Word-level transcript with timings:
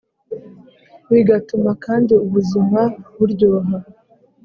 bigatuma 1.11 1.71
kandi 1.85 2.13
ubuzima 2.25 2.81
buryoha 3.17 3.75